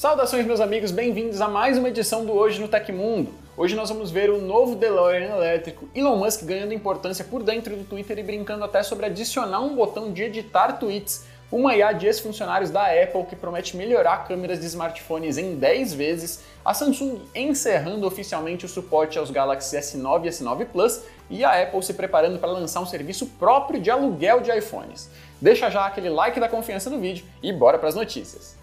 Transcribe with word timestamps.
Saudações, 0.00 0.46
meus 0.46 0.60
amigos, 0.60 0.90
bem-vindos 0.90 1.42
a 1.42 1.46
mais 1.46 1.76
uma 1.76 1.90
edição 1.90 2.24
do 2.24 2.32
Hoje 2.32 2.58
no 2.58 2.68
Tecmundo. 2.68 3.34
Hoje 3.54 3.76
nós 3.76 3.90
vamos 3.90 4.10
ver 4.10 4.30
o 4.30 4.40
novo 4.40 4.74
DeLorean 4.74 5.36
elétrico, 5.36 5.90
Elon 5.94 6.16
Musk 6.16 6.42
ganhando 6.44 6.72
importância 6.72 7.22
por 7.22 7.42
dentro 7.42 7.76
do 7.76 7.84
Twitter 7.84 8.18
e 8.18 8.22
brincando 8.22 8.64
até 8.64 8.82
sobre 8.82 9.04
adicionar 9.04 9.60
um 9.60 9.76
botão 9.76 10.10
de 10.10 10.22
editar 10.22 10.78
tweets, 10.78 11.26
uma 11.52 11.76
IA 11.76 11.92
de 11.92 12.06
ex-funcionários 12.06 12.70
da 12.70 12.84
Apple 12.84 13.26
que 13.26 13.36
promete 13.36 13.76
melhorar 13.76 14.26
câmeras 14.26 14.58
de 14.58 14.64
smartphones 14.68 15.36
em 15.36 15.56
10 15.56 15.92
vezes, 15.92 16.44
a 16.64 16.72
Samsung 16.72 17.20
encerrando 17.34 18.06
oficialmente 18.06 18.64
o 18.64 18.70
suporte 18.70 19.18
aos 19.18 19.30
Galaxy 19.30 19.76
S9 19.76 20.24
e 20.24 20.28
S9 20.30 20.64
Plus 20.64 21.02
e 21.28 21.44
a 21.44 21.62
Apple 21.62 21.82
se 21.82 21.92
preparando 21.92 22.38
para 22.38 22.50
lançar 22.50 22.80
um 22.80 22.86
serviço 22.86 23.26
próprio 23.38 23.78
de 23.78 23.90
aluguel 23.90 24.40
de 24.40 24.50
iPhones. 24.50 25.10
Deixa 25.38 25.68
já 25.68 25.84
aquele 25.84 26.08
like 26.08 26.40
da 26.40 26.48
confiança 26.48 26.88
no 26.88 26.98
vídeo 26.98 27.26
e 27.42 27.52
bora 27.52 27.78
para 27.78 27.90
as 27.90 27.94
notícias. 27.94 28.59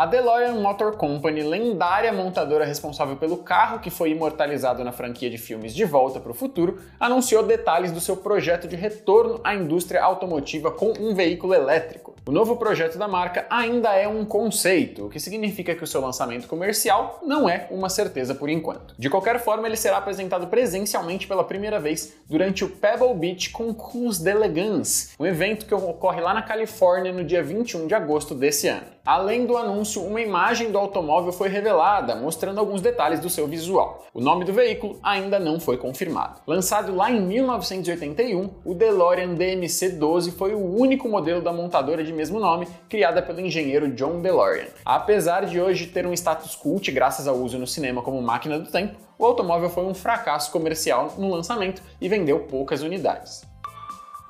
A 0.00 0.06
DeLorean 0.06 0.54
Motor 0.54 0.96
Company, 0.96 1.42
lendária 1.42 2.10
montadora 2.10 2.64
responsável 2.64 3.16
pelo 3.16 3.36
carro 3.36 3.80
que 3.80 3.90
foi 3.90 4.12
imortalizado 4.12 4.82
na 4.82 4.92
franquia 4.92 5.28
de 5.28 5.36
filmes 5.36 5.74
De 5.74 5.84
Volta 5.84 6.18
para 6.18 6.32
o 6.32 6.34
Futuro, 6.34 6.78
anunciou 6.98 7.42
detalhes 7.42 7.92
do 7.92 8.00
seu 8.00 8.16
projeto 8.16 8.66
de 8.66 8.76
retorno 8.76 9.42
à 9.44 9.54
indústria 9.54 10.02
automotiva 10.02 10.70
com 10.70 10.94
um 10.98 11.14
veículo 11.14 11.52
elétrico. 11.52 12.14
O 12.26 12.32
novo 12.32 12.56
projeto 12.56 12.96
da 12.96 13.08
marca 13.08 13.46
ainda 13.50 13.94
é 13.94 14.06
um 14.08 14.24
conceito, 14.24 15.06
o 15.06 15.10
que 15.10 15.18
significa 15.18 15.74
que 15.74 15.84
o 15.84 15.86
seu 15.86 16.00
lançamento 16.00 16.48
comercial 16.48 17.18
não 17.22 17.48
é 17.48 17.66
uma 17.70 17.88
certeza 17.90 18.34
por 18.34 18.48
enquanto. 18.48 18.94
De 18.98 19.10
qualquer 19.10 19.38
forma, 19.40 19.66
ele 19.66 19.76
será 19.76 19.98
apresentado 19.98 20.46
presencialmente 20.46 21.26
pela 21.26 21.44
primeira 21.44 21.80
vez 21.80 22.14
durante 22.28 22.64
o 22.64 22.70
Pebble 22.70 23.14
Beach 23.14 23.50
Concours 23.50 24.18
d'Elegance, 24.18 25.10
um 25.18 25.26
evento 25.26 25.66
que 25.66 25.74
ocorre 25.74 26.20
lá 26.20 26.32
na 26.32 26.42
Califórnia 26.42 27.12
no 27.12 27.24
dia 27.24 27.42
21 27.42 27.86
de 27.86 27.94
agosto 27.94 28.34
desse 28.34 28.68
ano. 28.68 28.86
Além 29.04 29.46
do 29.46 29.56
anúncio, 29.56 30.04
uma 30.04 30.20
imagem 30.20 30.70
do 30.70 30.78
automóvel 30.78 31.32
foi 31.32 31.48
revelada, 31.48 32.14
mostrando 32.14 32.60
alguns 32.60 32.80
detalhes 32.80 33.18
do 33.20 33.30
seu 33.30 33.46
visual. 33.46 34.06
O 34.12 34.20
nome 34.20 34.44
do 34.44 34.52
veículo 34.52 34.98
ainda 35.02 35.38
não 35.38 35.58
foi 35.58 35.76
confirmado. 35.76 36.40
Lançado 36.46 36.94
lá 36.94 37.10
em 37.10 37.20
1981, 37.20 38.50
o 38.64 38.74
DeLorean 38.74 39.34
DMC-12 39.34 40.32
foi 40.32 40.54
o 40.54 40.76
único 40.76 41.08
modelo 41.08 41.40
da 41.40 41.52
montadora 41.52 42.04
de 42.04 42.12
mesmo 42.12 42.38
nome, 42.38 42.68
criada 42.88 43.22
pelo 43.22 43.40
engenheiro 43.40 43.90
John 43.92 44.20
DeLorean. 44.20 44.68
Apesar 44.84 45.46
de 45.46 45.60
hoje 45.60 45.86
ter 45.86 46.06
um 46.06 46.12
status 46.12 46.54
cult 46.54 46.90
graças 46.92 47.26
ao 47.26 47.36
uso 47.36 47.58
no 47.58 47.66
cinema 47.66 48.02
como 48.02 48.20
máquina 48.20 48.58
do 48.58 48.70
tempo, 48.70 48.98
o 49.18 49.24
automóvel 49.26 49.68
foi 49.68 49.84
um 49.84 49.94
fracasso 49.94 50.50
comercial 50.50 51.14
no 51.18 51.30
lançamento 51.30 51.82
e 52.00 52.08
vendeu 52.08 52.40
poucas 52.40 52.82
unidades. 52.82 53.49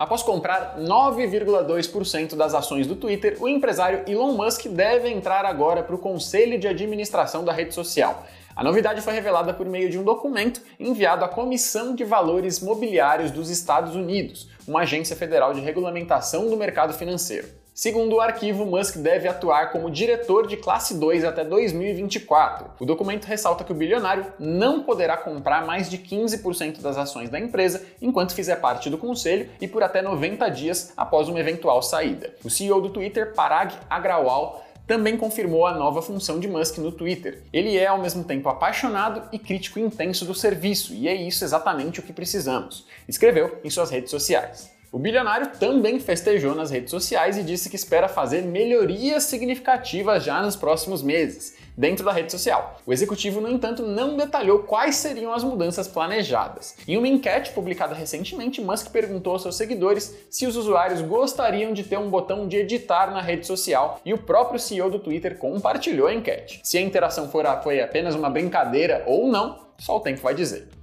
Após 0.00 0.22
comprar 0.22 0.78
9,2% 0.78 2.34
das 2.34 2.54
ações 2.54 2.86
do 2.86 2.96
Twitter, 2.96 3.36
o 3.38 3.46
empresário 3.46 4.02
Elon 4.08 4.32
Musk 4.32 4.64
deve 4.64 5.10
entrar 5.10 5.44
agora 5.44 5.82
para 5.82 5.94
o 5.94 5.98
conselho 5.98 6.58
de 6.58 6.66
administração 6.66 7.44
da 7.44 7.52
rede 7.52 7.74
social. 7.74 8.24
A 8.56 8.64
novidade 8.64 9.02
foi 9.02 9.12
revelada 9.12 9.52
por 9.52 9.66
meio 9.66 9.90
de 9.90 9.98
um 9.98 10.02
documento 10.02 10.62
enviado 10.78 11.22
à 11.22 11.28
Comissão 11.28 11.94
de 11.94 12.02
Valores 12.02 12.60
Mobiliários 12.60 13.30
dos 13.30 13.50
Estados 13.50 13.94
Unidos, 13.94 14.48
uma 14.66 14.80
agência 14.80 15.14
federal 15.14 15.52
de 15.52 15.60
regulamentação 15.60 16.48
do 16.48 16.56
mercado 16.56 16.94
financeiro. 16.94 17.59
Segundo 17.72 18.16
o 18.16 18.20
arquivo, 18.20 18.66
Musk 18.66 18.96
deve 18.96 19.28
atuar 19.28 19.70
como 19.70 19.90
diretor 19.90 20.46
de 20.46 20.56
classe 20.56 20.98
2 20.98 21.24
até 21.24 21.44
2024. 21.44 22.72
O 22.78 22.84
documento 22.84 23.24
ressalta 23.24 23.64
que 23.64 23.72
o 23.72 23.74
bilionário 23.74 24.26
não 24.38 24.82
poderá 24.82 25.16
comprar 25.16 25.64
mais 25.64 25.88
de 25.88 25.96
15% 25.96 26.80
das 26.80 26.98
ações 26.98 27.30
da 27.30 27.38
empresa 27.38 27.86
enquanto 28.02 28.34
fizer 28.34 28.56
parte 28.56 28.90
do 28.90 28.98
conselho 28.98 29.48
e 29.60 29.68
por 29.68 29.82
até 29.82 30.02
90 30.02 30.48
dias 30.50 30.92
após 30.96 31.28
uma 31.28 31.40
eventual 31.40 31.82
saída. 31.82 32.34
O 32.44 32.50
CEO 32.50 32.80
do 32.82 32.90
Twitter, 32.90 33.32
Parag 33.34 33.74
Agrawal, 33.88 34.64
também 34.86 35.16
confirmou 35.16 35.64
a 35.66 35.72
nova 35.72 36.02
função 36.02 36.40
de 36.40 36.48
Musk 36.48 36.78
no 36.78 36.90
Twitter. 36.90 37.44
Ele 37.52 37.78
é 37.78 37.86
ao 37.86 38.02
mesmo 38.02 38.24
tempo 38.24 38.48
apaixonado 38.48 39.22
e 39.32 39.38
crítico 39.38 39.78
intenso 39.78 40.24
do 40.24 40.34
serviço, 40.34 40.92
e 40.92 41.06
é 41.06 41.14
isso 41.14 41.44
exatamente 41.44 42.00
o 42.00 42.02
que 42.02 42.12
precisamos, 42.12 42.84
escreveu 43.08 43.60
em 43.62 43.70
suas 43.70 43.88
redes 43.88 44.10
sociais. 44.10 44.79
O 44.92 44.98
bilionário 44.98 45.52
também 45.52 46.00
festejou 46.00 46.52
nas 46.52 46.72
redes 46.72 46.90
sociais 46.90 47.38
e 47.38 47.44
disse 47.44 47.70
que 47.70 47.76
espera 47.76 48.08
fazer 48.08 48.42
melhorias 48.42 49.22
significativas 49.22 50.24
já 50.24 50.42
nos 50.42 50.56
próximos 50.56 51.00
meses, 51.00 51.56
dentro 51.76 52.04
da 52.04 52.10
rede 52.10 52.32
social. 52.32 52.80
O 52.84 52.92
executivo, 52.92 53.40
no 53.40 53.48
entanto, 53.48 53.84
não 53.84 54.16
detalhou 54.16 54.64
quais 54.64 54.96
seriam 54.96 55.32
as 55.32 55.44
mudanças 55.44 55.86
planejadas. 55.86 56.74
Em 56.88 56.96
uma 56.96 57.06
enquete 57.06 57.52
publicada 57.52 57.94
recentemente, 57.94 58.60
Musk 58.60 58.90
perguntou 58.90 59.34
aos 59.34 59.42
seus 59.42 59.54
seguidores 59.54 60.12
se 60.28 60.44
os 60.44 60.56
usuários 60.56 61.00
gostariam 61.02 61.72
de 61.72 61.84
ter 61.84 61.96
um 61.96 62.10
botão 62.10 62.48
de 62.48 62.56
editar 62.56 63.12
na 63.12 63.20
rede 63.20 63.46
social 63.46 64.00
e 64.04 64.12
o 64.12 64.18
próprio 64.18 64.58
CEO 64.58 64.90
do 64.90 64.98
Twitter 64.98 65.38
compartilhou 65.38 66.08
a 66.08 66.14
enquete. 66.14 66.60
Se 66.64 66.76
a 66.76 66.80
interação 66.80 67.28
for, 67.30 67.46
foi 67.62 67.80
apenas 67.80 68.16
uma 68.16 68.28
brincadeira 68.28 69.04
ou 69.06 69.28
não, 69.28 69.66
só 69.78 69.98
o 69.98 70.00
tempo 70.00 70.20
vai 70.20 70.34
dizer. 70.34 70.79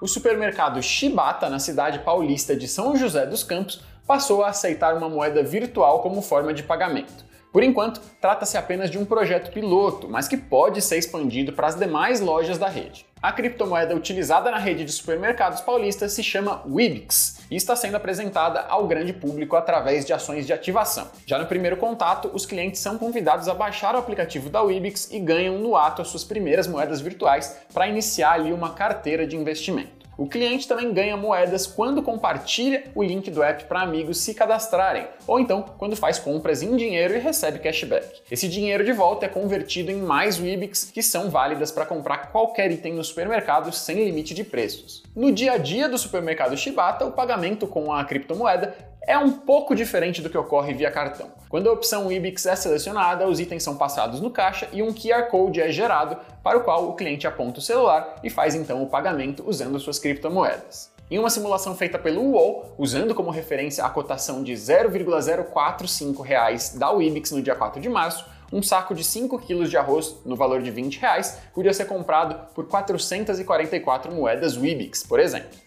O 0.00 0.06
supermercado 0.06 0.80
Shibata, 0.80 1.50
na 1.50 1.58
cidade 1.58 1.98
paulista 1.98 2.54
de 2.54 2.68
São 2.68 2.96
José 2.96 3.26
dos 3.26 3.42
Campos, 3.42 3.80
passou 4.06 4.44
a 4.44 4.48
aceitar 4.50 4.94
uma 4.96 5.08
moeda 5.08 5.42
virtual 5.42 6.02
como 6.02 6.22
forma 6.22 6.54
de 6.54 6.62
pagamento. 6.62 7.24
Por 7.52 7.62
enquanto, 7.62 8.00
trata-se 8.20 8.58
apenas 8.58 8.90
de 8.90 8.98
um 8.98 9.04
projeto 9.04 9.50
piloto, 9.50 10.08
mas 10.08 10.28
que 10.28 10.36
pode 10.36 10.82
ser 10.82 10.98
expandido 10.98 11.52
para 11.52 11.66
as 11.66 11.74
demais 11.74 12.20
lojas 12.20 12.58
da 12.58 12.68
rede. 12.68 13.06
A 13.20 13.32
criptomoeda 13.32 13.96
utilizada 13.96 14.50
na 14.50 14.58
rede 14.58 14.84
de 14.84 14.92
supermercados 14.92 15.60
paulistas 15.60 16.12
se 16.12 16.22
chama 16.22 16.62
Wibix 16.66 17.40
e 17.50 17.56
está 17.56 17.74
sendo 17.74 17.96
apresentada 17.96 18.60
ao 18.68 18.86
grande 18.86 19.12
público 19.12 19.56
através 19.56 20.04
de 20.04 20.12
ações 20.12 20.46
de 20.46 20.52
ativação. 20.52 21.08
Já 21.26 21.38
no 21.38 21.46
primeiro 21.46 21.78
contato, 21.78 22.30
os 22.32 22.46
clientes 22.46 22.80
são 22.80 22.96
convidados 22.96 23.48
a 23.48 23.54
baixar 23.54 23.94
o 23.94 23.98
aplicativo 23.98 24.50
da 24.50 24.62
Wibix 24.62 25.10
e 25.10 25.18
ganham 25.18 25.58
no 25.58 25.74
ato 25.74 26.02
as 26.02 26.08
suas 26.08 26.24
primeiras 26.24 26.68
moedas 26.68 27.00
virtuais 27.00 27.56
para 27.72 27.88
iniciar 27.88 28.32
ali 28.32 28.52
uma 28.52 28.74
carteira 28.74 29.26
de 29.26 29.36
investimento. 29.36 29.97
O 30.18 30.26
cliente 30.26 30.66
também 30.66 30.92
ganha 30.92 31.16
moedas 31.16 31.64
quando 31.64 32.02
compartilha 32.02 32.82
o 32.92 33.04
link 33.04 33.30
do 33.30 33.40
app 33.40 33.62
para 33.66 33.82
amigos 33.82 34.18
se 34.18 34.34
cadastrarem, 34.34 35.06
ou 35.28 35.38
então 35.38 35.62
quando 35.78 35.94
faz 35.94 36.18
compras 36.18 36.60
em 36.60 36.74
dinheiro 36.76 37.14
e 37.14 37.20
recebe 37.20 37.60
cashback. 37.60 38.20
Esse 38.28 38.48
dinheiro 38.48 38.84
de 38.84 38.92
volta 38.92 39.26
é 39.26 39.28
convertido 39.28 39.92
em 39.92 40.02
mais 40.02 40.36
Wibix, 40.36 40.90
que 40.92 41.04
são 41.04 41.30
válidas 41.30 41.70
para 41.70 41.86
comprar 41.86 42.32
qualquer 42.32 42.68
item 42.72 42.94
no 42.94 43.04
supermercado 43.04 43.70
sem 43.70 44.04
limite 44.04 44.34
de 44.34 44.42
preços. 44.42 45.04
No 45.14 45.30
dia 45.30 45.52
a 45.52 45.56
dia 45.56 45.88
do 45.88 45.96
supermercado 45.96 46.56
Shibata, 46.56 47.06
o 47.06 47.12
pagamento 47.12 47.68
com 47.68 47.92
a 47.92 48.04
criptomoeda 48.04 48.74
é 49.06 49.16
um 49.16 49.30
pouco 49.30 49.72
diferente 49.72 50.20
do 50.20 50.28
que 50.28 50.36
ocorre 50.36 50.74
via 50.74 50.90
cartão. 50.90 51.37
Quando 51.48 51.70
a 51.70 51.72
opção 51.72 52.12
IBIX 52.12 52.44
é 52.44 52.54
selecionada, 52.54 53.26
os 53.26 53.40
itens 53.40 53.62
são 53.62 53.74
passados 53.74 54.20
no 54.20 54.30
caixa 54.30 54.68
e 54.70 54.82
um 54.82 54.92
QR 54.92 55.30
Code 55.30 55.62
é 55.62 55.72
gerado, 55.72 56.18
para 56.42 56.58
o 56.58 56.60
qual 56.62 56.86
o 56.86 56.94
cliente 56.94 57.26
aponta 57.26 57.58
o 57.58 57.62
celular 57.62 58.16
e 58.22 58.28
faz 58.28 58.54
então 58.54 58.82
o 58.82 58.86
pagamento 58.86 59.42
usando 59.46 59.80
suas 59.80 59.98
criptomoedas. 59.98 60.92
Em 61.10 61.18
uma 61.18 61.30
simulação 61.30 61.74
feita 61.74 61.98
pelo 61.98 62.20
UOL, 62.20 62.74
usando 62.76 63.14
como 63.14 63.30
referência 63.30 63.82
a 63.82 63.88
cotação 63.88 64.42
de 64.42 64.54
0,045 64.54 66.22
reais 66.22 66.74
da 66.74 66.90
Wibix 66.90 67.30
no 67.30 67.40
dia 67.40 67.54
4 67.54 67.80
de 67.80 67.88
março, 67.88 68.26
um 68.52 68.62
saco 68.62 68.94
de 68.94 69.02
5 69.02 69.38
kg 69.38 69.66
de 69.66 69.76
arroz 69.78 70.16
no 70.26 70.36
valor 70.36 70.60
de 70.60 70.70
20 70.70 70.98
reais 70.98 71.38
podia 71.54 71.72
ser 71.72 71.86
comprado 71.86 72.52
por 72.54 72.66
444 72.66 74.12
moedas 74.12 74.54
Wibix, 74.54 75.02
por 75.02 75.18
exemplo. 75.18 75.58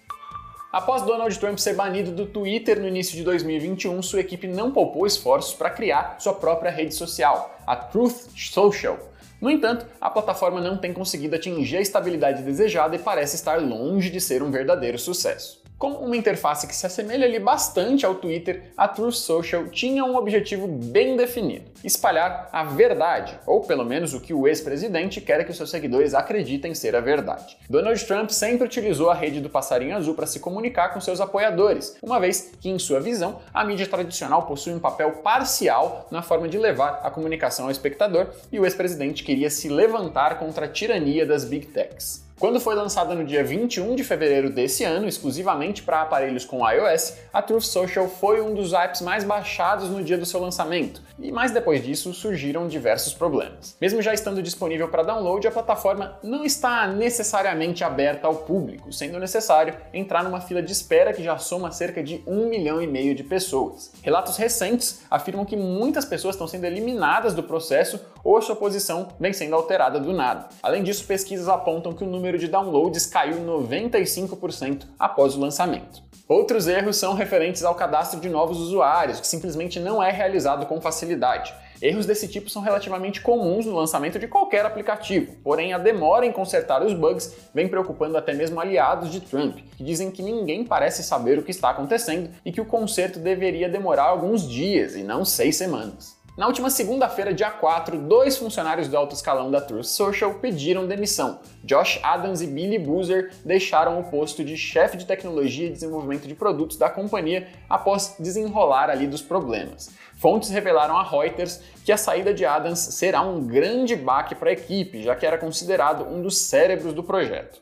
Após 0.72 1.02
Donald 1.02 1.38
Trump 1.38 1.58
ser 1.58 1.76
banido 1.76 2.14
do 2.14 2.26
Twitter 2.26 2.80
no 2.80 2.88
início 2.88 3.14
de 3.14 3.26
2021, 3.26 4.02
sua 4.02 4.22
equipe 4.22 4.48
não 4.48 4.72
poupou 4.72 5.06
esforços 5.06 5.54
para 5.54 5.70
criar 5.70 6.16
sua 6.18 6.34
própria 6.34 6.72
rede 6.72 6.96
social, 6.96 7.60
a 7.68 7.76
Truth 7.76 8.30
Social. 8.38 8.98
No 9.42 9.52
entanto, 9.52 9.86
a 10.00 10.10
plataforma 10.10 10.62
não 10.62 10.78
tem 10.78 10.94
conseguido 10.94 11.36
atingir 11.36 11.76
a 11.76 11.82
estabilidade 11.82 12.42
desejada 12.42 12.96
e 12.96 13.00
parece 13.00 13.36
estar 13.36 13.62
longe 13.62 14.10
de 14.10 14.22
ser 14.22 14.42
um 14.42 14.50
verdadeiro 14.50 14.98
sucesso. 14.98 15.61
Com 15.82 15.94
uma 15.94 16.16
interface 16.16 16.68
que 16.68 16.76
se 16.76 16.86
assemelha 16.86 17.26
ali 17.26 17.40
bastante 17.40 18.06
ao 18.06 18.14
Twitter, 18.14 18.72
a 18.78 18.88
Truth 18.88 19.16
Social 19.16 19.68
tinha 19.68 20.06
um 20.06 20.16
objetivo 20.16 20.68
bem 20.68 21.18
definido: 21.18 21.72
espalhar 21.84 22.48
a 22.54 22.64
verdade, 22.64 23.40
ou 23.48 23.62
pelo 23.62 23.84
menos 23.84 24.14
o 24.14 24.22
que 24.22 24.32
o 24.32 24.48
ex-presidente 24.48 25.20
quer 25.20 25.44
que 25.44 25.52
seus 25.52 25.72
seguidores 25.72 26.14
acreditem 26.14 26.76
ser 26.76 26.96
a 26.96 27.02
verdade. 27.02 27.58
Donald 27.68 28.06
Trump 28.06 28.30
sempre 28.30 28.68
utilizou 28.68 29.10
a 29.10 29.16
rede 29.16 29.42
do 29.42 29.50
passarinho 29.50 29.98
azul 29.98 30.14
para 30.14 30.28
se 30.28 30.40
comunicar 30.40 30.90
com 30.90 31.02
seus 31.02 31.20
apoiadores, 31.20 31.98
uma 32.04 32.20
vez 32.20 32.52
que, 32.62 32.70
em 32.70 32.78
sua 32.78 33.00
visão, 33.00 33.42
a 33.52 33.66
mídia 33.66 33.88
tradicional 33.88 34.46
possui 34.46 34.76
um 34.76 34.80
papel 34.80 35.14
parcial 35.24 36.08
na 36.12 36.22
forma 36.22 36.48
de 36.48 36.60
levar 36.60 37.00
a 37.02 37.10
comunicação 37.10 37.66
ao 37.66 37.72
espectador 37.72 38.28
e 38.52 38.60
o 38.60 38.66
ex-presidente 38.66 39.24
queria 39.24 39.50
se 39.50 39.68
levantar 39.68 40.38
contra 40.38 40.68
a 40.68 40.70
tirania 40.70 41.26
das 41.26 41.44
big 41.44 41.66
techs. 41.66 42.30
Quando 42.42 42.60
foi 42.60 42.74
lançada 42.74 43.14
no 43.14 43.24
dia 43.24 43.44
21 43.44 43.96
de 43.96 44.04
fevereiro 44.04 44.50
desse 44.50 44.84
ano, 44.84 45.08
exclusivamente 45.08 45.84
para 45.84 46.02
aparelhos 46.02 46.44
com 46.44 46.68
iOS, 46.68 47.14
a 47.32 47.40
Truth 47.40 47.66
Social 47.66 48.10
foi 48.10 48.42
um 48.42 48.56
dos 48.56 48.74
apps 48.74 49.00
mais 49.00 49.24
baixados 49.24 49.90
no 49.90 50.04
dia 50.04 50.18
do 50.18 50.26
seu 50.26 50.40
lançamento, 50.40 51.04
e 51.20 51.32
mais 51.32 51.52
depois 51.52 51.84
disso 51.84 52.12
surgiram 52.16 52.68
diversos 52.68 53.14
problemas. 53.14 53.78
Mesmo 53.80 54.02
já 54.02 54.12
estando 54.12 54.42
disponível 54.42 54.88
para 54.88 55.04
download, 55.04 55.48
a 55.48 55.52
plataforma 55.52 56.18
não 56.24 56.44
está 56.44 56.88
necessariamente 56.88 57.84
aberta 57.84 58.26
ao 58.26 58.34
público, 58.34 58.92
sendo 58.92 59.20
necessário 59.20 59.76
entrar 59.94 60.24
numa 60.24 60.42
fila 60.42 60.64
de 60.64 60.72
espera 60.72 61.14
que 61.14 61.24
já 61.24 61.38
soma 61.38 61.72
cerca 61.72 62.02
de 62.02 62.24
um 62.26 62.50
milhão 62.50 62.82
e 62.82 62.88
meio 62.88 63.14
de 63.14 63.24
pessoas. 63.24 63.92
Relatos 64.02 64.38
recentes 64.38 65.04
afirmam 65.12 65.46
que 65.46 65.56
muitas 65.56 66.06
pessoas 66.06 66.34
estão 66.34 66.48
sendo 66.48 66.66
eliminadas 66.66 67.36
do 67.36 67.44
processo 67.44 68.00
ou 68.24 68.36
a 68.36 68.42
sua 68.42 68.56
posição 68.56 69.10
vem 69.20 69.32
sendo 69.32 69.54
alterada 69.54 70.00
do 70.00 70.12
nada. 70.12 70.50
Além 70.64 70.82
disso, 70.82 71.06
pesquisas 71.06 71.48
apontam 71.48 71.94
que 71.94 72.04
o 72.04 72.08
número 72.08 72.31
de 72.38 72.48
downloads 72.48 73.06
caiu 73.06 73.38
95% 73.38 74.86
após 75.00 75.36
o 75.36 75.40
lançamento. 75.40 76.02
Outros 76.28 76.68
erros 76.68 76.96
são 76.96 77.14
referentes 77.14 77.64
ao 77.64 77.76
cadastro 77.76 78.20
de 78.20 78.30
novos 78.30 78.58
usuários, 78.58 79.20
que 79.20 79.28
simplesmente 79.28 79.80
não 79.80 80.02
é 80.02 80.12
realizado 80.12 80.66
com 80.66 80.80
facilidade. 80.80 81.54
Erros 81.82 82.06
desse 82.06 82.28
tipo 82.28 82.50
são 82.50 82.62
relativamente 82.62 83.20
comuns 83.22 83.66
no 83.66 83.76
lançamento 83.76 84.20
de 84.20 84.28
qualquer 84.28 84.66
aplicativo, 84.66 85.36
porém 85.44 85.74
a 85.74 85.80
demora 85.80 86.26
em 86.26 86.32
consertar 86.32 86.86
os 86.86 86.94
bugs 86.94 87.36
vem 87.54 87.68
preocupando 87.68 88.16
até 88.16 88.34
mesmo 88.34 88.62
aliados 88.62 89.12
de 89.12 89.20
Trump, 89.20 89.58
que 89.76 89.84
dizem 89.84 90.12
que 90.12 90.22
ninguém 90.22 90.64
parece 90.64 91.04
saber 91.04 91.40
o 91.40 91.44
que 91.44 91.52
está 91.52 91.72
acontecendo 91.72 92.30
e 92.46 92.52
que 92.52 92.62
o 92.62 92.66
conserto 92.66 93.18
deveria 93.18 93.68
demorar 93.68 94.04
alguns 94.04 94.48
dias 94.48 94.96
e 94.96 95.02
não 95.02 95.26
seis 95.26 95.58
semanas. 95.58 96.21
Na 96.38 96.48
última 96.48 96.70
segunda-feira, 96.70 97.34
dia 97.34 97.52
4, 97.52 97.98
dois 97.98 98.38
funcionários 98.38 98.88
do 98.88 98.96
alto 98.96 99.14
escalão 99.14 99.52
da 99.52 99.60
Truth 99.60 99.84
Social 99.84 100.36
pediram 100.36 100.88
demissão. 100.88 101.42
Josh 101.62 102.00
Adams 102.02 102.42
e 102.42 102.48
Billy 102.48 102.80
Boozer 102.80 103.34
deixaram 103.44 104.00
o 104.00 104.04
posto 104.06 104.42
de 104.42 104.56
chefe 104.56 104.96
de 104.96 105.06
tecnologia 105.06 105.68
e 105.68 105.72
desenvolvimento 105.72 106.30
de 106.30 106.34
produtos 106.34 106.78
da 106.78 106.90
companhia 106.90 107.50
após 107.70 108.16
desenrolar 108.18 108.90
ali 108.90 109.08
dos 109.08 109.22
problemas. 109.22 109.92
Fontes 110.16 110.50
revelaram 110.50 110.96
a 110.96 111.04
Reuters 111.04 111.62
que 111.84 111.92
a 111.92 111.98
saída 111.98 112.34
de 112.34 112.46
Adams 112.46 112.80
será 112.80 113.22
um 113.22 113.46
grande 113.46 113.94
baque 113.94 114.34
para 114.34 114.52
a 114.52 114.54
equipe, 114.54 115.04
já 115.04 115.14
que 115.18 115.26
era 115.26 115.38
considerado 115.38 116.06
um 116.06 116.22
dos 116.22 116.38
cérebros 116.38 116.94
do 116.94 117.04
projeto. 117.04 117.62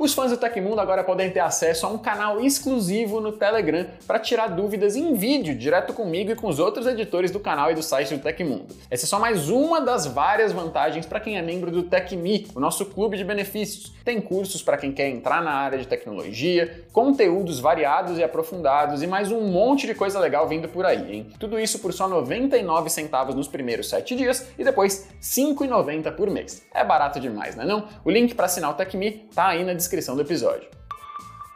Os 0.00 0.14
fãs 0.14 0.30
do 0.30 0.38
Tecmundo 0.38 0.80
agora 0.80 1.04
podem 1.04 1.30
ter 1.30 1.40
acesso 1.40 1.84
a 1.84 1.90
um 1.90 1.98
canal 1.98 2.40
exclusivo 2.40 3.20
no 3.20 3.32
Telegram 3.32 3.86
para 4.06 4.18
tirar 4.18 4.46
dúvidas 4.46 4.96
em 4.96 5.12
vídeo 5.12 5.54
direto 5.54 5.92
comigo 5.92 6.30
e 6.30 6.34
com 6.34 6.48
os 6.48 6.58
outros 6.58 6.86
editores 6.86 7.30
do 7.30 7.38
canal 7.38 7.70
e 7.70 7.74
do 7.74 7.82
site 7.82 8.14
do 8.14 8.22
Tecmundo. 8.22 8.74
Essa 8.90 9.04
é 9.04 9.06
só 9.06 9.20
mais 9.20 9.50
uma 9.50 9.78
das 9.78 10.06
várias 10.06 10.52
vantagens 10.52 11.04
para 11.04 11.20
quem 11.20 11.36
é 11.36 11.42
membro 11.42 11.70
do 11.70 11.82
TecMe, 11.82 12.46
o 12.54 12.60
nosso 12.60 12.86
clube 12.86 13.18
de 13.18 13.24
benefícios. 13.24 13.92
Tem 14.02 14.22
cursos 14.22 14.62
para 14.62 14.78
quem 14.78 14.90
quer 14.90 15.06
entrar 15.10 15.42
na 15.42 15.52
área 15.52 15.78
de 15.78 15.86
tecnologia, 15.86 16.82
conteúdos 16.94 17.60
variados 17.60 18.16
e 18.16 18.24
aprofundados 18.24 19.02
e 19.02 19.06
mais 19.06 19.30
um 19.30 19.48
monte 19.48 19.86
de 19.86 19.94
coisa 19.94 20.18
legal 20.18 20.48
vindo 20.48 20.66
por 20.66 20.86
aí, 20.86 21.14
hein? 21.14 21.26
Tudo 21.38 21.60
isso 21.60 21.78
por 21.78 21.92
só 21.92 22.08
99 22.08 22.88
centavos 22.88 23.34
nos 23.34 23.48
primeiros 23.48 23.90
7 23.90 24.16
dias 24.16 24.48
e 24.58 24.64
depois 24.64 25.10
5,90 25.20 26.10
por 26.12 26.30
mês. 26.30 26.66
É 26.74 26.82
barato 26.82 27.20
demais, 27.20 27.54
né 27.54 27.66
não? 27.66 27.86
O 28.02 28.10
link 28.10 28.34
para 28.34 28.46
assinar 28.46 28.70
o 28.70 28.74
TecMe 28.74 29.28
tá 29.34 29.48
aí 29.48 29.62
na 29.62 29.74
descrição 29.74 29.89
descrição 29.90 30.14
do 30.14 30.22
episódio. 30.22 30.68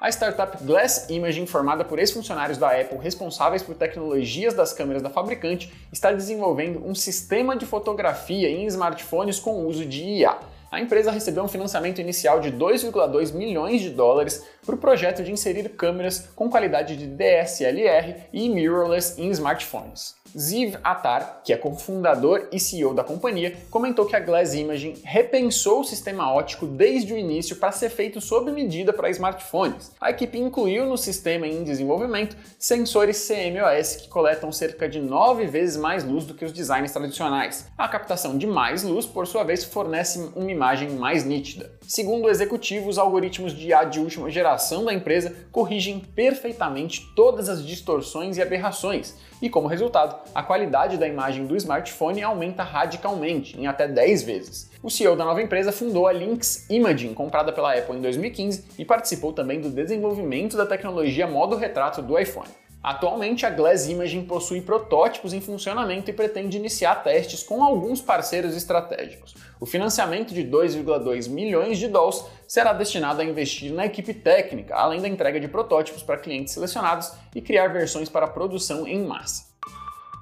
A 0.01 0.09
startup 0.09 0.63
Glass 0.65 1.09
Imaging, 1.09 1.47
formada 1.47 1.85
por 1.85 2.01
ex-funcionários 2.01 2.59
da 2.59 2.69
Apple 2.79 2.99
responsáveis 2.99 3.63
por 3.63 3.77
tecnologias 3.77 4.53
das 4.53 4.73
câmeras 4.73 5.01
da 5.01 5.09
fabricante, 5.09 5.73
está 5.93 6.13
desenvolvendo 6.13 6.85
um 6.85 6.97
sistema 6.97 7.57
de 7.57 7.65
fotografia 7.65 8.51
em 8.51 8.67
smartphones 8.67 9.39
com 9.39 9.65
uso 9.65 9.87
de 9.87 10.03
IA. 10.03 10.37
A 10.75 10.81
empresa 10.81 11.13
recebeu 11.13 11.45
um 11.45 11.47
financiamento 11.47 12.01
inicial 12.01 12.41
de 12.41 12.51
2,2 12.51 13.33
milhões 13.33 13.81
de 13.81 13.91
dólares 13.91 14.45
para 14.67 14.75
o 14.75 14.79
projeto 14.79 15.23
de 15.23 15.31
inserir 15.31 15.69
câmeras 15.69 16.31
com 16.35 16.51
qualidade 16.51 16.97
de 16.97 17.07
DSLR 17.07 18.25
e 18.33 18.49
mirrorless 18.49 19.15
em 19.17 19.31
smartphones. 19.31 20.17
Ziv 20.37 20.77
Attar, 20.83 21.43
que 21.45 21.53
é 21.53 21.57
cofundador 21.57 22.49
e 22.51 22.59
CEO 22.59 22.93
da 22.93 23.05
companhia, 23.05 23.57
comentou 23.71 24.05
que 24.05 24.17
a 24.17 24.21
Glass 24.21 24.53
Imaging 24.53 24.95
repensou 25.05 25.81
o 25.81 25.85
sistema 25.85 26.33
óptico 26.33 26.67
desde 26.67 27.15
o 27.15 27.17
início 27.17 27.55
para 27.55 27.71
ser 27.71 27.89
feito 27.89 28.21
sob 28.21 28.51
medida 28.51 28.93
para 28.93 29.11
smartphones. 29.11 29.93
A 30.01 30.11
equipe 30.11 30.37
incluiu 30.37 30.87
no 30.87 30.99
sistema 30.99 31.47
em 31.47 31.63
desenvolvimento 31.63 32.37
sensores 32.59 33.29
CMOS 33.29 33.97
que 33.97 34.09
coletam 34.09 34.51
cerca 34.51 34.89
de 34.89 34.99
9 34.99 35.47
vezes 35.47 35.77
mais 35.77 36.03
luz 36.03 36.25
do 36.25 36.35
que 36.35 36.45
os 36.45 36.53
designs 36.53 36.91
tradicionais. 36.91 37.69
A 37.79 37.87
captação 37.87 38.37
de 38.37 38.47
mais 38.47 38.83
luz, 38.83 39.07
por 39.07 39.29
sua 39.29 39.45
vez, 39.45 39.63
fornece 39.63 40.19
uma 40.35 40.51
imagem 40.51 40.64
mais 40.99 41.25
nítida. 41.25 41.71
Segundo 41.83 42.25
o 42.25 42.31
executivo, 42.31 42.89
os 42.89 42.99
algoritmos 42.99 43.53
de 43.53 43.69
IA 43.69 43.85
de 43.85 44.01
última 44.01 44.31
geração 44.31 44.85
da 44.85 44.95
empresa 44.95 45.35
corrigem 45.53 46.01
perfeitamente 46.01 47.07
todas 47.15 47.49
as 47.49 47.65
distorções 47.65 48.39
e 48.39 48.43
aberrações, 48.43 49.15
e 49.43 49.51
como 49.51 49.69
resultado, 49.69 50.17
a 50.35 50.43
qualidade 50.43 50.97
da 50.97 51.07
imagem 51.07 51.47
do 51.47 51.55
smartphone 51.57 52.23
aumenta 52.23 52.63
radicalmente, 52.63 53.61
em 53.61 53.67
até 53.67 53.87
10 53.87 54.23
vezes. 54.23 54.71
O 54.83 54.91
CEO 54.91 55.17
da 55.17 55.25
nova 55.25 55.43
empresa 55.43 55.73
fundou 55.73 56.07
a 56.07 56.13
Lynx 56.13 56.67
Imaging, 56.71 57.13
comprada 57.13 57.53
pela 57.53 57.75
Apple 57.75 57.97
em 57.97 58.01
2015, 58.01 58.65
e 58.79 58.85
participou 58.85 59.33
também 59.33 59.61
do 59.61 59.69
desenvolvimento 59.69 60.57
da 60.57 60.65
tecnologia 60.65 61.27
modo 61.27 61.57
retrato 61.57 62.01
do 62.01 62.19
iPhone. 62.19 62.49
Atualmente, 62.85 63.47
a 63.47 63.51
Glass 63.51 63.89
Imaging 63.89 64.27
possui 64.27 64.61
protótipos 64.61 65.33
em 65.33 65.41
funcionamento 65.41 66.11
e 66.11 66.13
pretende 66.13 66.59
iniciar 66.59 66.97
testes 66.97 67.43
com 67.43 67.65
alguns 67.65 68.03
parceiros 68.03 68.55
estratégicos. 68.55 69.35
O 69.59 69.65
financiamento 69.65 70.35
de 70.35 70.45
2,2 70.45 71.31
milhões 71.31 71.79
de 71.79 71.89
dólares 71.89 72.23
será 72.47 72.75
destinado 72.75 73.23
a 73.23 73.25
investir 73.25 73.73
na 73.73 73.87
equipe 73.87 74.13
técnica, 74.13 74.77
além 74.77 75.01
da 75.01 75.09
entrega 75.09 75.41
de 75.41 75.49
protótipos 75.49 76.03
para 76.03 76.19
clientes 76.19 76.53
selecionados 76.53 77.11
e 77.35 77.41
criar 77.41 77.69
versões 77.69 78.11
para 78.11 78.29
produção 78.29 78.87
em 78.87 79.03
massa. 79.03 79.55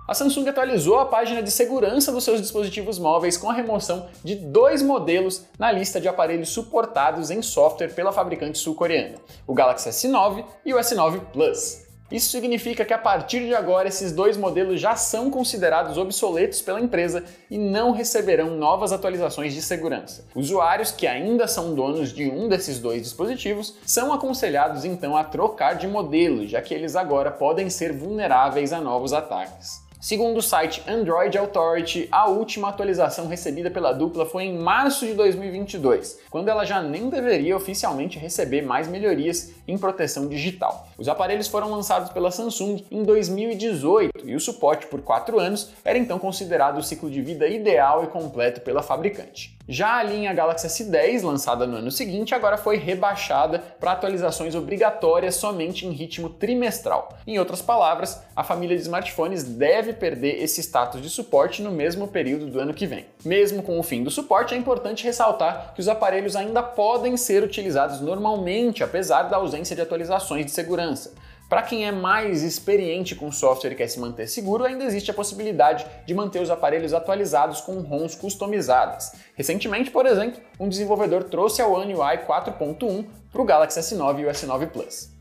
A 0.06 0.14
Samsung 0.14 0.48
atualizou 0.48 1.00
a 1.00 1.06
página 1.06 1.42
de 1.42 1.50
segurança 1.50 2.12
dos 2.12 2.22
seus 2.22 2.40
dispositivos 2.40 2.96
móveis 2.96 3.36
com 3.36 3.50
a 3.50 3.54
remoção 3.54 4.08
de 4.22 4.36
dois 4.36 4.82
modelos 4.82 5.46
na 5.58 5.72
lista 5.72 6.00
de 6.00 6.06
aparelhos 6.06 6.50
suportados 6.50 7.28
em 7.28 7.42
software 7.42 7.92
pela 7.92 8.12
fabricante 8.12 8.58
sul-coreana, 8.58 9.16
o 9.48 9.54
Galaxy 9.54 9.88
S9 9.88 10.44
e 10.64 10.72
o 10.72 10.78
S9 10.78 11.18
Plus. 11.32 11.91
Isso 12.12 12.30
significa 12.30 12.84
que 12.84 12.92
a 12.92 12.98
partir 12.98 13.46
de 13.46 13.54
agora 13.54 13.88
esses 13.88 14.12
dois 14.12 14.36
modelos 14.36 14.78
já 14.78 14.94
são 14.94 15.30
considerados 15.30 15.96
obsoletos 15.96 16.60
pela 16.60 16.78
empresa 16.78 17.24
e 17.50 17.56
não 17.56 17.90
receberão 17.90 18.50
novas 18.50 18.92
atualizações 18.92 19.54
de 19.54 19.62
segurança. 19.62 20.26
Usuários 20.34 20.92
que 20.92 21.06
ainda 21.06 21.48
são 21.48 21.74
donos 21.74 22.12
de 22.12 22.30
um 22.30 22.48
desses 22.48 22.78
dois 22.78 23.02
dispositivos 23.02 23.78
são 23.86 24.12
aconselhados 24.12 24.84
então 24.84 25.16
a 25.16 25.24
trocar 25.24 25.74
de 25.74 25.88
modelo, 25.88 26.46
já 26.46 26.60
que 26.60 26.74
eles 26.74 26.96
agora 26.96 27.30
podem 27.30 27.70
ser 27.70 27.94
vulneráveis 27.94 28.74
a 28.74 28.80
novos 28.80 29.14
ataques. 29.14 29.81
Segundo 30.02 30.38
o 30.38 30.42
site 30.42 30.82
Android 30.88 31.38
Authority, 31.38 32.08
a 32.10 32.26
última 32.26 32.70
atualização 32.70 33.28
recebida 33.28 33.70
pela 33.70 33.92
dupla 33.92 34.26
foi 34.26 34.42
em 34.42 34.58
março 34.58 35.06
de 35.06 35.14
2022, 35.14 36.18
quando 36.28 36.48
ela 36.48 36.64
já 36.64 36.82
nem 36.82 37.08
deveria 37.08 37.56
oficialmente 37.56 38.18
receber 38.18 38.62
mais 38.62 38.88
melhorias 38.88 39.52
em 39.68 39.78
proteção 39.78 40.26
digital. 40.26 40.88
Os 40.98 41.06
aparelhos 41.06 41.46
foram 41.46 41.70
lançados 41.70 42.10
pela 42.10 42.32
Samsung 42.32 42.84
em 42.90 43.04
2018 43.04 44.28
e 44.28 44.34
o 44.34 44.40
suporte 44.40 44.88
por 44.88 45.02
4 45.02 45.38
anos 45.38 45.70
era 45.84 45.96
então 45.96 46.18
considerado 46.18 46.78
o 46.78 46.82
ciclo 46.82 47.08
de 47.08 47.22
vida 47.22 47.46
ideal 47.46 48.02
e 48.02 48.08
completo 48.08 48.60
pela 48.60 48.82
fabricante. 48.82 49.56
Já 49.68 49.98
a 49.98 50.02
linha 50.02 50.34
Galaxy 50.34 50.66
S10, 50.66 51.22
lançada 51.22 51.64
no 51.66 51.76
ano 51.76 51.90
seguinte, 51.90 52.34
agora 52.34 52.58
foi 52.58 52.76
rebaixada 52.76 53.60
para 53.78 53.92
atualizações 53.92 54.56
obrigatórias 54.56 55.36
somente 55.36 55.86
em 55.86 55.92
ritmo 55.92 56.28
trimestral. 56.28 57.16
Em 57.24 57.38
outras 57.38 57.62
palavras, 57.62 58.20
a 58.34 58.42
família 58.42 58.76
de 58.76 58.82
smartphones 58.82 59.44
deve 59.44 59.91
perder 59.92 60.42
esse 60.42 60.60
status 60.60 61.00
de 61.00 61.10
suporte 61.10 61.62
no 61.62 61.70
mesmo 61.70 62.08
período 62.08 62.46
do 62.46 62.60
ano 62.60 62.74
que 62.74 62.86
vem. 62.86 63.06
Mesmo 63.24 63.62
com 63.62 63.78
o 63.78 63.82
fim 63.82 64.02
do 64.02 64.10
suporte, 64.10 64.54
é 64.54 64.56
importante 64.56 65.04
ressaltar 65.04 65.72
que 65.74 65.80
os 65.80 65.88
aparelhos 65.88 66.36
ainda 66.36 66.62
podem 66.62 67.16
ser 67.16 67.42
utilizados 67.42 68.00
normalmente, 68.00 68.82
apesar 68.82 69.24
da 69.24 69.36
ausência 69.36 69.76
de 69.76 69.82
atualizações 69.82 70.46
de 70.46 70.52
segurança. 70.52 71.12
Para 71.52 71.62
quem 71.62 71.86
é 71.86 71.92
mais 71.92 72.42
experiente 72.42 73.14
com 73.14 73.30
software 73.30 73.72
e 73.72 73.74
quer 73.74 73.86
se 73.86 74.00
manter 74.00 74.26
seguro, 74.26 74.64
ainda 74.64 74.84
existe 74.84 75.10
a 75.10 75.14
possibilidade 75.14 75.84
de 76.06 76.14
manter 76.14 76.40
os 76.40 76.48
aparelhos 76.48 76.94
atualizados 76.94 77.60
com 77.60 77.80
ROMs 77.80 78.16
customizadas. 78.16 79.12
Recentemente, 79.34 79.90
por 79.90 80.06
exemplo, 80.06 80.40
um 80.58 80.66
desenvolvedor 80.66 81.24
trouxe 81.24 81.60
a 81.60 81.66
One 81.66 81.94
UI 81.94 82.18
4.1 82.26 83.04
para 83.30 83.42
o 83.42 83.44
Galaxy 83.44 83.80
S9 83.80 84.20
e 84.20 84.24
o 84.24 84.30
S9 84.30 84.68
Plus. 84.68 85.12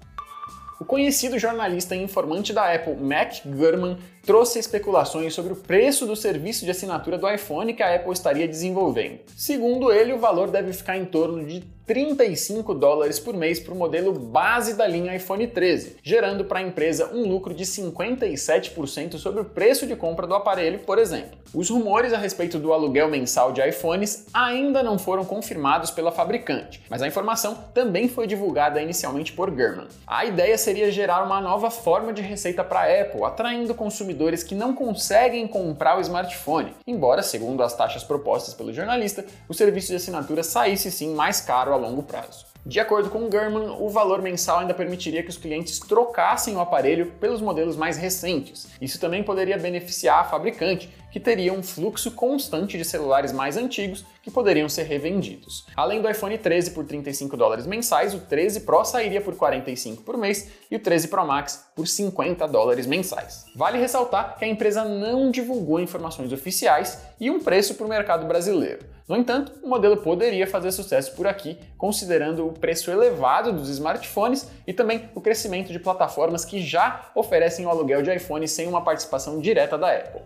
O 0.82 0.86
conhecido 0.86 1.38
jornalista 1.38 1.96
e 1.96 2.02
informante 2.02 2.54
da 2.54 2.74
Apple, 2.74 2.96
Mac 2.96 3.46
Gurman, 3.46 4.00
trouxe 4.26 4.60
especulações 4.60 5.34
sobre 5.34 5.54
o 5.54 5.56
preço 5.56 6.06
do 6.06 6.16
serviço 6.16 6.66
de 6.66 6.72
assinatura 6.72 7.18
do 7.18 7.30
iPhone 7.30 7.74
que 7.74 7.84
a 7.84 7.96
Apple 7.96 8.14
estaria 8.14 8.48
desenvolvendo. 8.48 9.20
Segundo 9.36 9.92
ele, 9.92 10.14
o 10.14 10.20
valor 10.20 10.50
deve 10.50 10.74
ficar 10.74 10.98
em 10.98 11.06
torno 11.06 11.46
de 11.46 11.64
35 11.86 12.74
dólares 12.74 13.20
por 13.20 13.36
mês 13.36 13.60
para 13.60 13.74
o 13.74 13.78
modelo 13.78 14.14
base 14.14 14.76
da 14.76 14.88
linha 14.88 15.16
iPhone 15.16 15.46
13, 15.46 15.98
gerando 16.02 16.46
para 16.46 16.60
a 16.60 16.62
empresa 16.62 17.12
um 17.14 17.28
lucro 17.28 17.54
de 17.54 17.66
57% 17.66 19.18
sobre 19.18 19.42
o 19.42 19.46
preço 19.46 19.86
de 19.86 19.96
compra 19.96 20.26
do 20.26 20.34
aparelho, 20.34 20.80
por 20.80 20.98
exemplo. 20.98 21.38
Os 21.54 21.70
rumores 21.70 22.14
a 22.14 22.18
respeito 22.18 22.58
do 22.60 22.72
aluguel 22.72 23.10
mensal 23.10 23.52
de 23.52 23.62
iPhones 23.68 24.26
ainda 24.34 24.82
não 24.82 24.98
foram 24.98 25.26
confirmados 25.26 25.92
pela 25.92 26.14
fabricante, 26.14 26.82
mas 26.90 27.02
a 27.02 27.08
informação 27.08 27.56
também 27.74 28.08
foi 28.08 28.26
divulgada 28.26 28.82
inicialmente 28.82 29.34
por 29.34 29.52
Gurman. 29.52 29.88
A 30.08 30.24
ideia 30.24 30.58
seria 30.58 30.92
gerar 30.92 31.26
uma 31.26 31.42
nova 31.42 31.70
forma 31.70 32.14
de 32.14 32.22
receita 32.22 32.64
para 32.64 32.82
a 32.82 33.02
Apple, 33.02 33.24
atraindo 33.24 33.76
consumidores 33.76 34.11
que 34.44 34.56
não 34.56 34.74
conseguem 34.74 35.48
comprar 35.48 35.98
o 35.98 36.02
smartphone, 36.02 36.76
embora, 36.86 37.24
segundo 37.24 37.64
as 37.64 37.76
taxas 37.76 38.04
propostas 38.04 38.54
pelo 38.54 38.74
jornalista, 38.74 39.26
o 39.48 39.54
serviço 39.54 39.88
de 39.88 39.96
assinatura 39.96 40.44
saísse 40.44 40.92
sim 40.92 41.14
mais 41.14 41.42
caro 41.42 41.74
a 41.74 41.76
longo 41.76 42.04
prazo. 42.04 42.51
De 42.64 42.80
acordo 42.80 43.10
com 43.10 43.28
Gurman, 43.28 43.76
o 43.80 43.90
valor 43.90 44.22
mensal 44.22 44.60
ainda 44.60 44.74
permitiria 44.74 45.24
que 45.24 45.30
os 45.30 45.38
clientes 45.38 45.80
trocassem 45.80 46.56
o 46.56 46.60
aparelho 46.60 47.08
pelos 47.20 47.42
modelos 47.42 47.76
mais 47.76 47.98
recentes. 47.98 48.68
Isso 48.80 49.00
também 49.00 49.24
poderia 49.24 49.58
beneficiar 49.58 50.20
a 50.20 50.24
fabricante, 50.24 50.88
que 51.12 51.20
teria 51.20 51.52
um 51.52 51.64
fluxo 51.64 52.12
constante 52.12 52.78
de 52.78 52.86
celulares 52.86 53.32
mais 53.32 53.58
antigos 53.58 54.06
que 54.22 54.30
poderiam 54.30 54.70
ser 54.70 54.84
revendidos. 54.84 55.66
Além 55.76 56.02
do 56.02 56.10
iPhone 56.10 56.38
13 56.38 56.72
por 56.72 56.86
35 56.86 57.36
dólares 57.36 57.66
mensais, 57.66 58.14
o 58.14 58.20
13 58.20 58.62
Pro 58.62 58.86
sairia 58.86 59.20
por 59.20 59.36
45 59.36 60.04
por 60.04 60.16
mês 60.16 60.50
e 60.70 60.76
o 60.76 60.80
13 60.80 61.08
Pro 61.08 61.26
Max 61.26 61.66
por 61.76 61.88
50 61.88 62.48
dólares 62.48 62.86
mensais. 62.86 63.46
Vale 63.56 63.80
ressaltar 63.80 64.38
que 64.38 64.46
a 64.46 64.48
empresa 64.48 64.86
não 64.86 65.32
divulgou 65.32 65.80
informações 65.80 66.32
oficiais 66.32 67.00
e 67.20 67.30
um 67.30 67.40
preço 67.40 67.76
para 67.76 67.86
o 67.86 67.90
mercado 67.90 68.26
brasileiro. 68.28 68.86
No 69.12 69.18
entanto, 69.18 69.52
o 69.62 69.68
modelo 69.68 69.98
poderia 69.98 70.48
fazer 70.48 70.72
sucesso 70.72 71.14
por 71.18 71.28
aqui, 71.28 71.58
considerando 71.78 72.48
o 72.48 72.54
preço 72.54 72.90
elevado 72.90 73.52
dos 73.52 73.68
smartphones 73.68 74.50
e 74.66 74.72
também 74.72 75.10
o 75.14 75.20
crescimento 75.20 75.70
de 75.70 75.80
plataformas 75.80 76.46
que 76.46 76.62
já 76.62 77.12
oferecem 77.14 77.66
o 77.66 77.70
aluguel 77.70 78.02
de 78.02 78.16
iPhone 78.16 78.48
sem 78.48 78.70
uma 78.70 78.82
participação 78.82 79.42
direta 79.42 79.78
da 79.78 79.94
Apple 79.94 80.22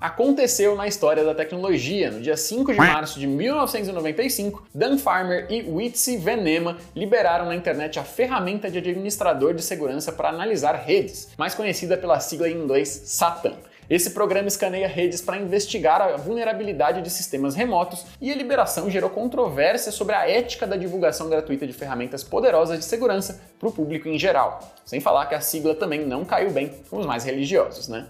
aconteceu 0.00 0.76
na 0.76 0.86
história 0.86 1.24
da 1.24 1.34
tecnologia. 1.34 2.10
No 2.10 2.20
dia 2.20 2.36
5 2.36 2.72
de 2.72 2.78
março 2.78 3.18
de 3.18 3.26
1995, 3.26 4.68
Dan 4.72 4.96
Farmer 4.96 5.46
e 5.50 5.62
Witsi 5.62 6.16
Venema 6.16 6.78
liberaram 6.94 7.46
na 7.46 7.56
internet 7.56 7.98
a 7.98 8.04
ferramenta 8.04 8.70
de 8.70 8.78
administrador 8.78 9.54
de 9.54 9.62
segurança 9.62 10.12
para 10.12 10.28
analisar 10.28 10.76
redes, 10.76 11.30
mais 11.36 11.52
conhecida 11.54 11.96
pela 11.96 12.20
sigla 12.20 12.48
em 12.48 12.62
inglês 12.62 12.88
Satan. 13.06 13.54
Esse 13.90 14.10
programa 14.10 14.48
escaneia 14.48 14.86
redes 14.86 15.22
para 15.22 15.38
investigar 15.38 16.02
a 16.02 16.14
vulnerabilidade 16.14 17.00
de 17.00 17.08
sistemas 17.08 17.54
remotos 17.54 18.04
e 18.20 18.30
a 18.30 18.34
liberação 18.34 18.90
gerou 18.90 19.08
controvérsia 19.08 19.90
sobre 19.90 20.14
a 20.14 20.28
ética 20.28 20.66
da 20.66 20.76
divulgação 20.76 21.30
gratuita 21.30 21.66
de 21.66 21.72
ferramentas 21.72 22.22
poderosas 22.22 22.78
de 22.78 22.84
segurança 22.84 23.40
para 23.58 23.68
o 23.68 23.72
público 23.72 24.06
em 24.06 24.18
geral. 24.18 24.60
Sem 24.84 25.00
falar 25.00 25.24
que 25.24 25.34
a 25.34 25.40
sigla 25.40 25.74
também 25.74 26.04
não 26.04 26.22
caiu 26.22 26.50
bem 26.50 26.70
com 26.90 26.98
os 26.98 27.06
mais 27.06 27.24
religiosos, 27.24 27.88
né? 27.88 28.08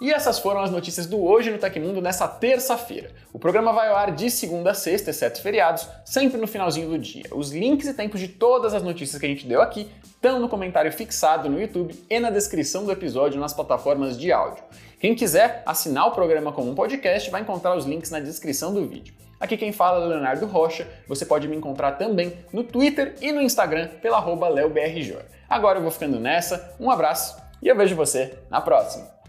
E 0.00 0.10
essas 0.10 0.38
foram 0.38 0.60
as 0.60 0.70
notícias 0.70 1.06
do 1.06 1.22
Hoje 1.22 1.50
no 1.50 1.58
Tecmundo 1.58 2.00
nessa 2.00 2.26
terça-feira. 2.26 3.10
O 3.34 3.38
programa 3.38 3.70
vai 3.70 3.88
ao 3.88 3.96
ar 3.96 4.12
de 4.12 4.30
segunda 4.30 4.70
a 4.70 4.74
sexta, 4.74 5.10
exceto 5.10 5.42
feriados, 5.42 5.86
sempre 6.06 6.40
no 6.40 6.46
finalzinho 6.46 6.88
do 6.88 6.98
dia. 6.98 7.24
Os 7.32 7.52
links 7.52 7.86
e 7.86 7.92
tempos 7.92 8.18
de 8.18 8.28
todas 8.28 8.72
as 8.72 8.82
notícias 8.82 9.20
que 9.20 9.26
a 9.26 9.28
gente 9.28 9.46
deu 9.46 9.60
aqui 9.60 9.90
estão 10.02 10.40
no 10.40 10.48
comentário 10.48 10.90
fixado 10.90 11.50
no 11.50 11.60
YouTube 11.60 11.94
e 12.08 12.18
na 12.18 12.30
descrição 12.30 12.86
do 12.86 12.92
episódio 12.92 13.38
nas 13.38 13.52
plataformas 13.52 14.18
de 14.18 14.32
áudio. 14.32 14.64
Quem 14.98 15.14
quiser 15.14 15.62
assinar 15.66 16.06
o 16.06 16.12
programa 16.12 16.50
como 16.50 16.70
um 16.70 16.74
podcast 16.74 17.30
vai 17.30 17.42
encontrar 17.42 17.76
os 17.76 17.84
links 17.84 18.10
na 18.10 18.20
descrição 18.20 18.72
do 18.72 18.86
vídeo. 18.86 19.12
Aqui 19.38 19.56
quem 19.56 19.70
fala 19.72 20.04
é 20.04 20.08
Leonardo 20.08 20.46
Rocha, 20.46 20.88
você 21.06 21.26
pode 21.26 21.46
me 21.46 21.56
encontrar 21.56 21.92
também 21.92 22.38
no 22.52 22.64
Twitter 22.64 23.16
e 23.20 23.32
no 23.32 23.42
Instagram 23.42 23.88
pela 24.00 24.16
arroba 24.16 24.48
LeoBRJ. 24.48 25.18
Agora 25.48 25.78
eu 25.78 25.82
vou 25.82 25.90
ficando 25.90 26.18
nessa, 26.18 26.74
um 26.80 26.90
abraço 26.90 27.36
e 27.62 27.68
eu 27.68 27.76
vejo 27.76 27.94
você 27.94 28.38
na 28.50 28.62
próxima! 28.62 29.19